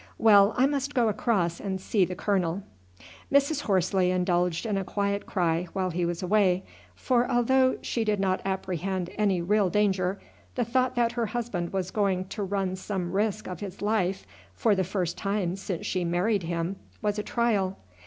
Well, 0.17 0.55
I 0.57 0.65
must 0.65 0.95
go 0.95 1.09
across 1.09 1.59
and 1.59 1.79
see 1.79 2.05
the 2.05 2.15
colonel." 2.15 2.63
Mrs. 3.31 3.61
Horsley 3.61 4.09
indulged 4.09 4.65
in 4.65 4.75
a 4.75 4.83
quiet 4.83 5.27
cry 5.27 5.67
while 5.73 5.91
he 5.91 6.07
was 6.07 6.23
away, 6.23 6.63
for 6.95 7.29
although 7.29 7.77
she 7.83 8.03
did 8.03 8.19
not 8.19 8.41
apprehend 8.43 9.11
any 9.15 9.43
real 9.43 9.69
danger, 9.69 10.19
the 10.55 10.65
thought 10.65 10.95
that 10.95 11.11
her 11.11 11.27
husband 11.27 11.71
was 11.71 11.91
going 11.91 12.25
to 12.29 12.41
run 12.41 12.75
some 12.75 13.11
risk 13.11 13.45
of 13.47 13.59
his 13.59 13.79
life 13.79 14.25
for 14.55 14.73
the 14.73 14.83
first 14.83 15.19
time 15.19 15.55
since 15.55 15.85
she 15.85 16.03
married 16.03 16.41
him 16.41 16.77
was 17.03 17.19
a 17.19 17.23
trial. 17.23 17.77